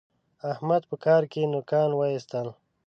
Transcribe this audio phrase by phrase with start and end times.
[0.51, 2.47] احمد په کار کې نوکان واېستل.